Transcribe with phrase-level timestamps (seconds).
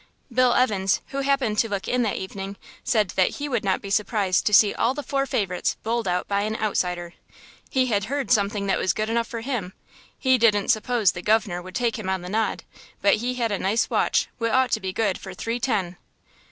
[0.33, 3.91] Bill Evans, who happened to look in that evening, said that he would not be
[3.91, 7.13] surprised to see all the four favourites bowled out by an outsider.
[7.69, 9.73] He had heard something that was good enough for him.
[10.17, 12.63] He didn't suppose the guv'nor would take him on the nod,
[13.03, 15.97] but he had a nice watch which ought to be good for three ten.